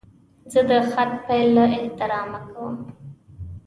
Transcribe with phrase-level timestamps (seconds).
[0.51, 2.75] زه د خط پیل له احترامه کوم.